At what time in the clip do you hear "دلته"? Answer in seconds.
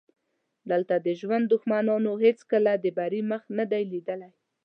0.69-0.95